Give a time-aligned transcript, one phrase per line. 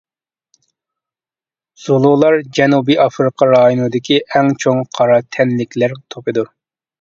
[1.83, 6.53] زۇلۇلار جەنۇبىي ئافرىقا رايونىدىكى ئەڭ چوڭ قارا تەنلىكلەر توپىدۇر.